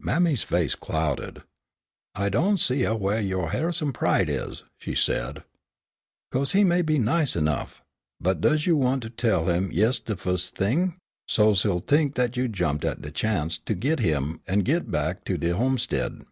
[0.00, 1.44] Mammy's face clouded.
[2.16, 5.44] "I doan' see whaih yo' Ha'ison pride is," she said;
[6.32, 7.80] "co'se, he may be nice enough,
[8.20, 10.96] but does you want to tell him yes de fust t'ing,
[11.28, 15.30] so's he'll t'ink dat you jumped at de chanst to git him an' git back
[15.30, 16.24] in de homestid?"